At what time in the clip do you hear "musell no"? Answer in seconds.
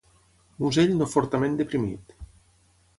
0.63-1.09